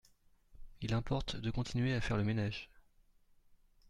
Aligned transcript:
Il 0.81 0.95
importe 0.95 1.35
de 1.35 1.51
continuer 1.51 1.93
à 1.93 2.01
faire 2.01 2.17
le 2.17 2.23
ménage. 2.23 2.71